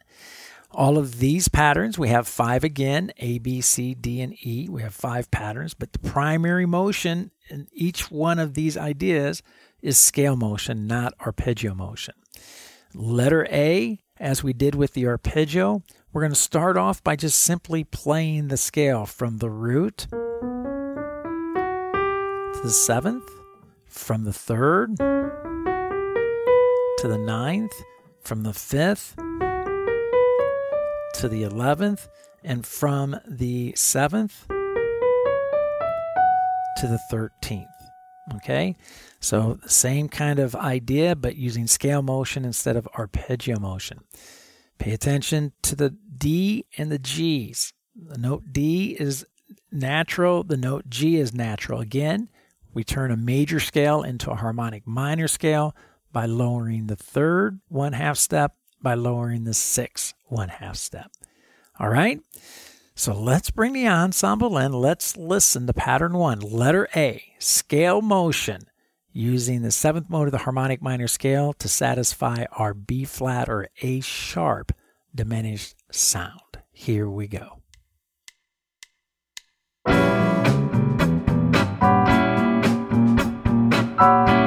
[0.72, 4.70] All of these patterns, we have five again A, B, C, D, and E.
[4.70, 9.44] We have five patterns, but the primary motion in each one of these ideas
[9.82, 12.16] is scale motion, not arpeggio motion.
[12.94, 15.82] Letter A, as we did with the arpeggio,
[16.12, 20.18] we're going to start off by just simply playing the scale from the root to
[22.62, 23.30] the seventh,
[23.86, 25.04] from the third to
[27.08, 27.74] the ninth,
[28.20, 29.16] from the fifth
[31.16, 32.10] to the eleventh,
[32.44, 34.48] and from the seventh
[36.78, 37.70] to the thirteenth.
[38.36, 38.76] Okay,
[39.22, 44.00] so same kind of idea, but using scale motion instead of arpeggio motion.
[44.80, 47.72] Pay attention to the D and the G's.
[47.96, 49.26] The note D is
[49.72, 51.80] natural, the note G is natural.
[51.80, 52.30] Again,
[52.74, 55.76] we turn a major scale into a harmonic minor scale
[56.12, 61.12] by lowering the third one half step, by lowering the sixth one half step.
[61.80, 62.20] All right?
[62.96, 64.74] So let's bring the ensemble in.
[64.74, 68.66] Let's listen to pattern one, letter A, scale motion
[69.12, 73.70] using the seventh mode of the harmonic minor scale to satisfy our B flat or
[73.82, 74.72] A sharp
[75.14, 76.40] diminished sound.
[76.72, 77.62] Here we go.
[84.02, 84.41] Música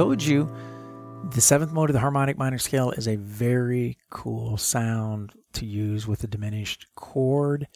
[0.00, 0.50] told you
[1.24, 6.06] the seventh mode of the harmonic minor scale is a very cool sound to use
[6.06, 7.68] with a diminished chord.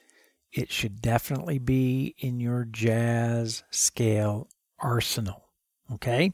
[0.50, 4.48] It should definitely be in your jazz scale
[4.78, 5.50] arsenal.
[5.92, 6.32] Okay?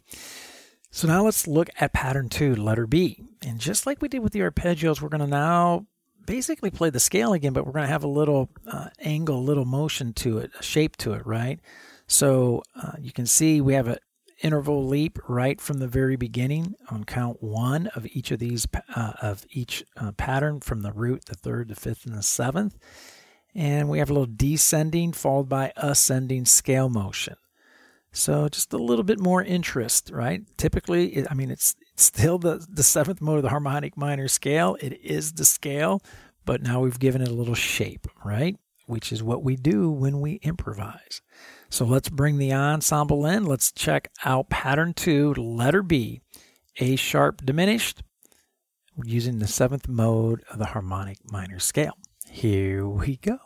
[0.92, 3.24] So now let's look at pattern two, letter B.
[3.42, 5.88] And just like we did with the arpeggios, we're going to now
[6.24, 9.40] basically play the scale again, but we're going to have a little uh, angle, a
[9.40, 11.58] little motion to it, a shape to it, right?
[12.06, 13.98] So uh, you can see we have a
[14.42, 19.12] interval leap right from the very beginning on count one of each of these uh,
[19.22, 22.76] of each uh, pattern from the root, the third, the fifth, and the seventh.
[23.54, 27.36] And we have a little descending followed by ascending scale motion.
[28.12, 30.42] So just a little bit more interest, right?
[30.56, 34.76] Typically, I mean, it's, it's still the, the seventh mode of the harmonic minor scale.
[34.80, 36.02] It is the scale,
[36.44, 38.56] but now we've given it a little shape, right?
[38.86, 41.22] Which is what we do when we improvise.
[41.70, 43.44] So let's bring the ensemble in.
[43.46, 46.20] Let's check out pattern two, letter B,
[46.78, 48.02] A sharp diminished,
[49.04, 51.96] using the seventh mode of the harmonic minor scale.
[52.28, 53.38] Here we go.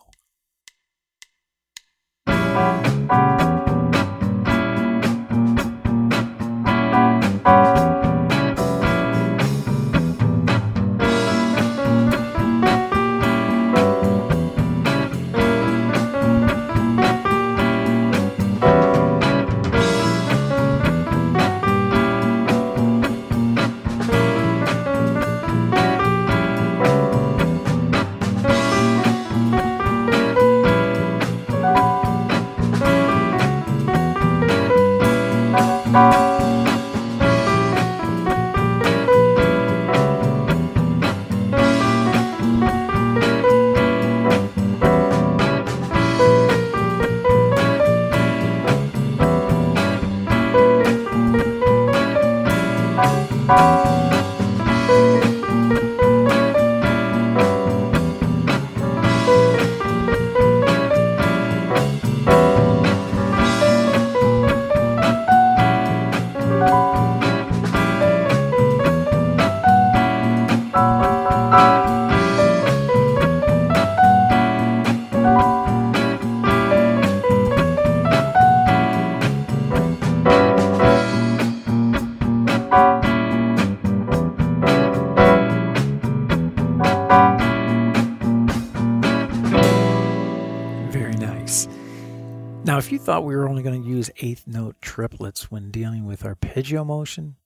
[93.14, 97.36] Thought we were only going to use eighth note triplets when dealing with arpeggio motion,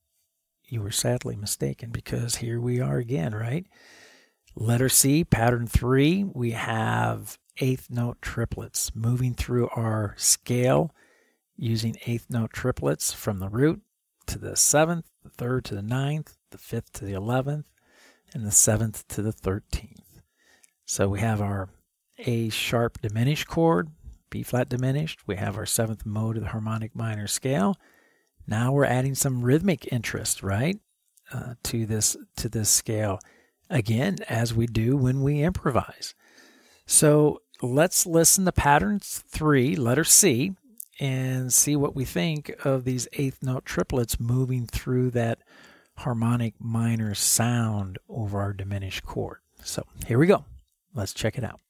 [0.65, 3.67] you were sadly mistaken because here we are again, right?
[4.55, 10.95] Letter C, pattern three, we have eighth note triplets moving through our scale
[11.55, 13.83] using eighth note triplets from the root
[14.25, 17.67] to the seventh, the third to the ninth, the fifth to the eleventh,
[18.33, 20.23] and the seventh to the thirteenth.
[20.87, 21.69] So we have our
[22.27, 23.91] A sharp diminished chord
[24.31, 25.21] B flat diminished.
[25.27, 27.77] We have our seventh mode of the harmonic minor scale.
[28.47, 30.79] Now we're adding some rhythmic interest, right,
[31.33, 33.19] uh, to this to this scale.
[33.71, 36.15] Again, as we do when we improvise.
[36.87, 40.55] So let's listen to pattern three, letter C,
[40.99, 45.41] and see what we think of these eighth note triplets moving through that
[45.99, 49.39] harmonic minor sound over our diminished chord.
[49.63, 50.45] So here we go.
[50.95, 51.61] Let's check it out.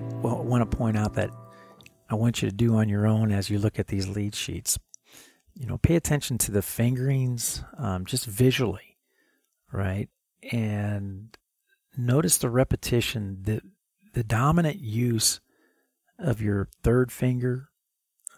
[0.00, 1.30] I want to point out that
[2.08, 4.78] I want you to do on your own as you look at these lead sheets,
[5.54, 8.98] you know, pay attention to the fingerings um, just visually,
[9.72, 10.08] right?
[10.52, 11.36] And
[11.96, 13.60] notice the repetition, the
[14.12, 15.40] the dominant use
[16.18, 17.70] of your third finger,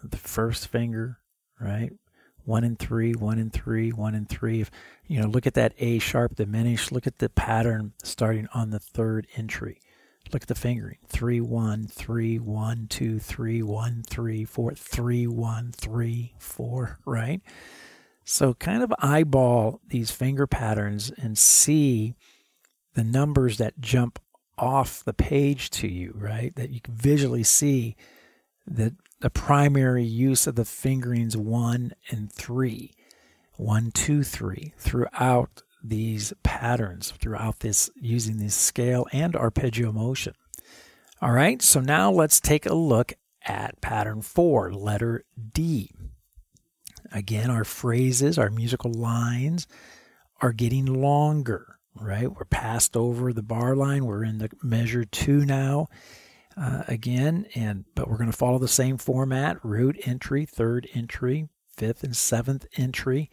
[0.03, 1.19] the first finger,
[1.59, 1.91] right?
[2.43, 4.61] One and three, one and three, one and three.
[4.61, 4.71] If,
[5.05, 6.91] you know, look at that A sharp diminished.
[6.91, 9.79] Look at the pattern starting on the third entry.
[10.33, 10.97] Look at the fingering.
[11.07, 17.41] Three, one, three, one, two, three, one, three, four, three, one, three, four, right?
[18.23, 22.13] So kind of eyeball these finger patterns and see
[22.93, 24.19] the numbers that jump
[24.57, 26.53] off the page to you, right?
[26.55, 27.95] That you can visually see
[28.65, 32.91] that the primary use of the fingerings one and three,
[33.55, 40.33] one, two, three, throughout these patterns, throughout this using this scale and arpeggio motion.
[41.21, 43.13] All right, so now let's take a look
[43.43, 45.23] at pattern four, letter
[45.53, 45.91] D.
[47.11, 49.67] Again, our phrases, our musical lines
[50.41, 52.31] are getting longer right?
[52.31, 54.05] We're passed over the bar line.
[54.05, 55.87] We're in the measure two now.
[56.55, 61.47] Uh, again, and but we're going to follow the same format: root entry, third entry,
[61.75, 63.29] fifth and seventh entry,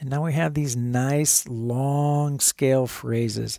[0.00, 3.58] and now we have these nice long scale phrases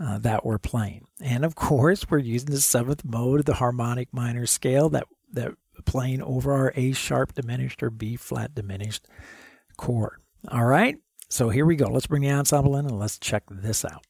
[0.00, 1.06] uh, that we're playing.
[1.20, 5.54] And of course, we're using the seventh mode of the harmonic minor scale that that
[5.84, 9.06] playing over our A sharp diminished or B flat diminished
[9.76, 10.16] chord.
[10.48, 10.98] All right.
[11.28, 11.88] So here we go.
[11.88, 14.04] Let's bring the ensemble in and let's check this out.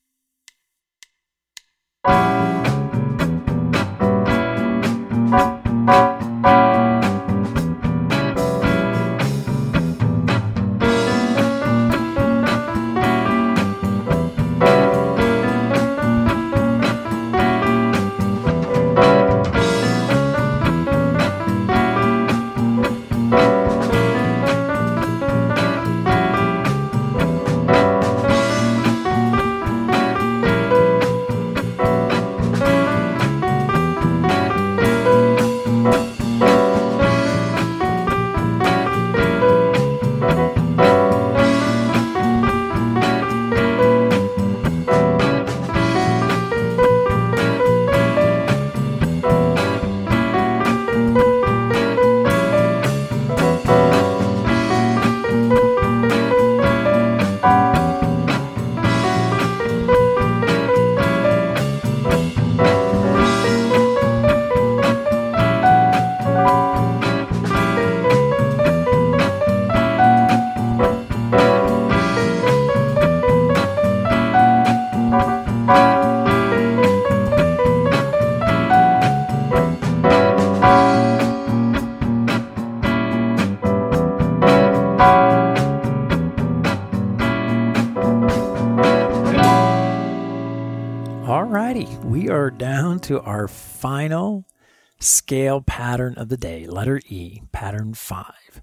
[95.96, 98.60] Pattern of the day, letter E, pattern five.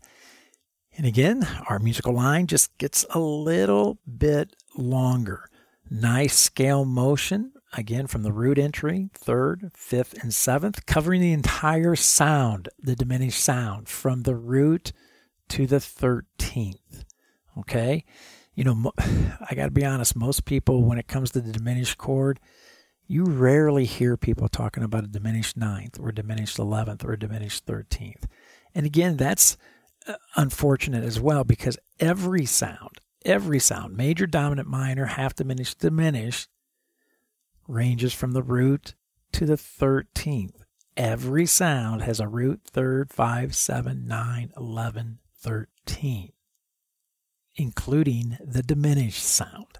[0.95, 5.49] And again, our musical line just gets a little bit longer.
[5.89, 11.95] Nice scale motion, again from the root entry, third, fifth, and seventh, covering the entire
[11.95, 14.93] sound, the diminished sound, from the root
[15.49, 17.03] to the 13th.
[17.57, 18.05] Okay?
[18.53, 21.97] You know, I got to be honest, most people, when it comes to the diminished
[21.97, 22.39] chord,
[23.13, 28.23] you rarely hear people talking about a diminished ninth or diminished 11th or diminished 13th.
[28.73, 29.55] And again, that's
[30.07, 36.49] uh, unfortunate as well because every sound, every sound, major, dominant, minor, half diminished, diminished,
[37.67, 38.95] ranges from the root
[39.33, 40.63] to the 13th.
[40.97, 46.31] Every sound has a root, third, five, seven, nine, 11, 13,
[47.57, 49.77] including the diminished sound.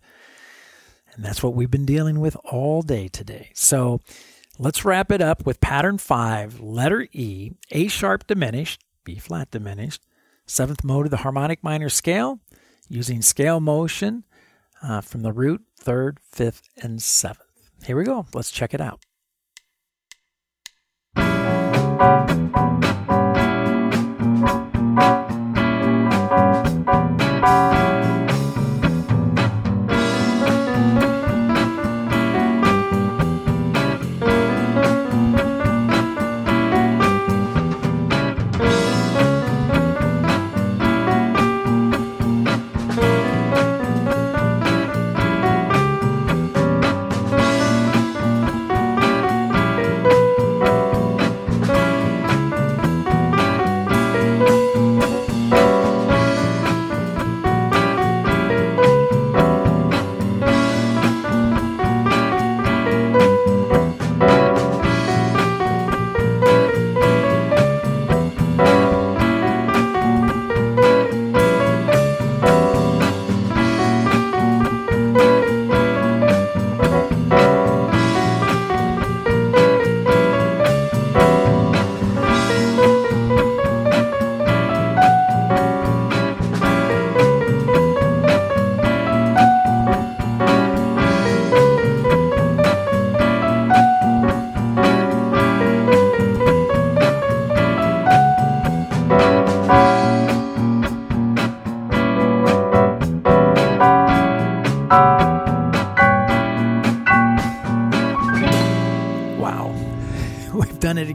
[1.16, 3.51] And that's what we've been dealing with all day today.
[3.53, 4.01] So
[4.57, 10.01] let's wrap it up with pattern five, letter E, A sharp diminished, B flat diminished,
[10.45, 12.39] seventh mode of the harmonic minor scale,
[12.89, 14.24] using scale motion
[14.82, 17.39] uh, from the root, third, fifth, and seventh.
[17.86, 18.26] Here we go.
[18.34, 18.99] Let's check it out.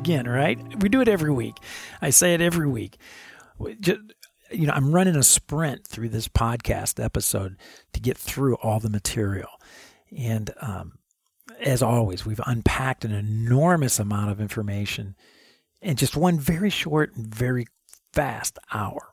[0.08, 0.58] Again, right?
[0.82, 1.58] We do it every week.
[2.00, 2.96] I say it every week.
[3.78, 4.00] Just,
[4.50, 7.56] you know, I'm running a sprint through this podcast episode
[7.92, 9.50] to get through all the material.
[10.16, 10.98] And um,
[11.60, 15.14] as always, we've unpacked an enormous amount of information
[15.82, 17.66] in just one very short and very
[18.14, 19.12] fast hour.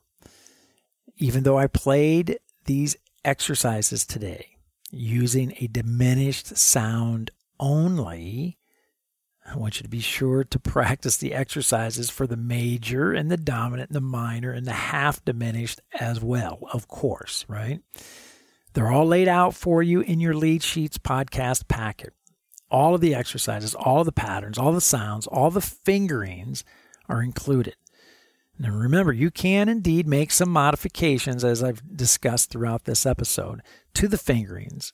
[1.18, 4.56] Even though I played these exercises today
[4.92, 8.58] using a diminished sound only,
[9.46, 13.38] I want you to be sure to practice the exercises for the major and the
[13.38, 17.80] dominant and the minor and the half diminished as well, of course, right?
[18.74, 22.14] They're all laid out for you in your lead sheets podcast packet.
[22.72, 26.64] All of the exercises, all of the patterns, all the sounds, all the fingerings
[27.08, 27.76] are included.
[28.58, 33.62] Now remember, you can indeed make some modifications, as I've discussed throughout this episode,
[33.94, 34.92] to the fingerings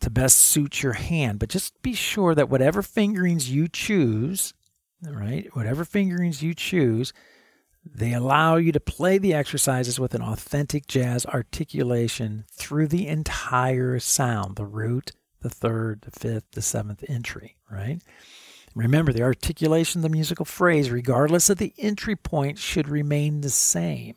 [0.00, 1.38] to best suit your hand.
[1.38, 4.54] But just be sure that whatever fingerings you choose,
[5.02, 7.12] right, whatever fingerings you choose,
[7.84, 13.98] they allow you to play the exercises with an authentic jazz articulation through the entire
[13.98, 18.00] sound the root, the third, the fifth, the seventh entry, right?
[18.74, 23.50] Remember, the articulation of the musical phrase, regardless of the entry point, should remain the
[23.50, 24.14] same.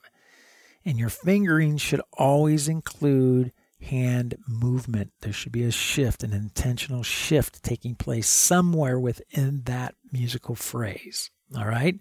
[0.83, 5.11] And your fingering should always include hand movement.
[5.21, 11.29] There should be a shift, an intentional shift taking place somewhere within that musical phrase.
[11.57, 11.99] All right?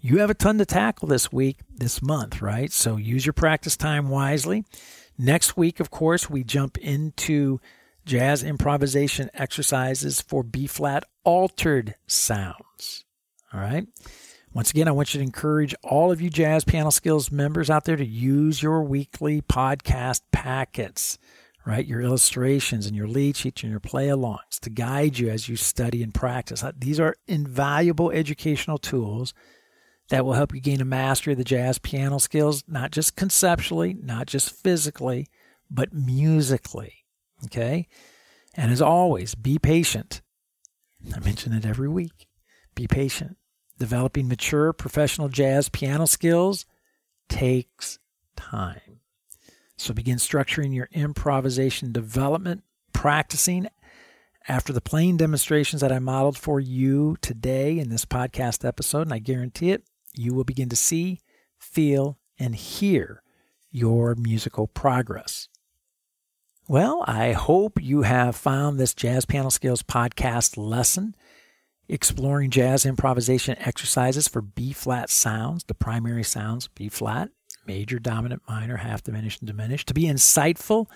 [0.00, 2.72] You have a ton to tackle this week, this month, right?
[2.72, 4.64] So use your practice time wisely.
[5.18, 7.60] Next week, of course, we jump into
[8.06, 13.04] jazz improvisation exercises for B flat altered sounds.
[13.52, 13.86] All right?
[14.52, 17.84] Once again, I want you to encourage all of you Jazz Piano Skills members out
[17.84, 21.18] there to use your weekly podcast packets,
[21.64, 21.86] right?
[21.86, 25.54] Your illustrations and your lead sheets and your play alongs to guide you as you
[25.54, 26.64] study and practice.
[26.64, 29.34] Uh, these are invaluable educational tools
[30.08, 33.94] that will help you gain a mastery of the jazz piano skills, not just conceptually,
[34.02, 35.28] not just physically,
[35.70, 37.04] but musically.
[37.44, 37.86] Okay?
[38.56, 40.22] And as always, be patient.
[41.14, 42.26] I mention it every week.
[42.74, 43.36] Be patient.
[43.80, 46.66] Developing mature professional jazz piano skills
[47.30, 47.98] takes
[48.36, 49.00] time.
[49.78, 52.62] So begin structuring your improvisation development,
[52.92, 53.68] practicing
[54.46, 59.06] after the playing demonstrations that I modeled for you today in this podcast episode.
[59.06, 61.20] And I guarantee it, you will begin to see,
[61.58, 63.22] feel, and hear
[63.70, 65.48] your musical progress.
[66.68, 71.14] Well, I hope you have found this Jazz Piano Skills podcast lesson
[71.92, 77.30] exploring jazz improvisation exercises for B flat sounds, the primary sounds, B flat,
[77.66, 80.86] major, dominant, minor, half diminished, and diminished, to be insightful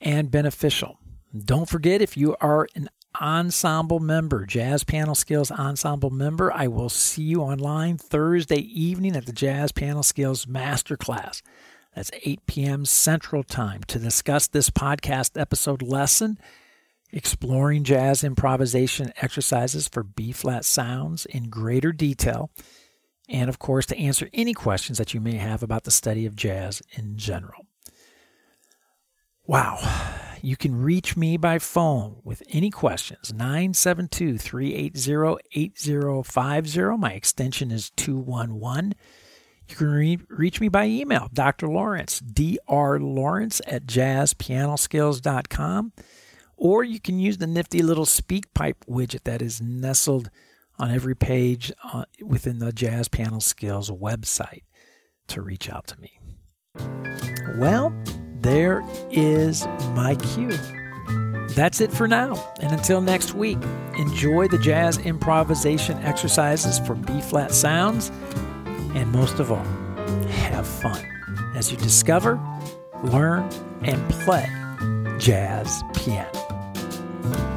[0.00, 0.98] and beneficial.
[1.36, 2.88] Don't forget, if you are an
[3.20, 9.26] ensemble member, Jazz Piano Skills ensemble member, I will see you online Thursday evening at
[9.26, 11.42] the Jazz Piano Skills Masterclass.
[11.94, 12.84] That's 8 p.m.
[12.84, 16.38] Central Time to discuss this podcast episode lesson
[17.12, 22.50] exploring jazz improvisation exercises for B flat sounds in greater detail,
[23.28, 26.36] and of course, to answer any questions that you may have about the study of
[26.36, 27.66] jazz in general.
[29.46, 29.78] Wow.
[30.42, 36.96] You can reach me by phone with any questions 972 380 8050.
[36.98, 38.94] My extension is 211.
[39.68, 41.68] You can re- reach me by email, Dr.
[41.68, 43.00] Lawrence, Dr.
[43.00, 45.92] Lawrence at jazzpianoskills.com
[46.56, 50.30] or you can use the nifty little SpeakPipe widget that is nestled
[50.78, 54.62] on every page uh, within the Jazz Piano Skills website
[55.28, 56.18] to reach out to me.
[57.56, 57.94] Well,
[58.40, 60.56] there is my cue.
[61.54, 62.34] That's it for now.
[62.60, 63.58] And until next week,
[63.96, 68.10] enjoy the jazz improvisation exercises for B flat sounds.
[68.94, 69.64] And most of all,
[70.28, 71.04] have fun
[71.54, 72.40] as you discover,
[73.04, 73.48] learn,
[73.82, 74.46] and play
[75.18, 76.45] jazz piano.
[77.28, 77.55] Bye.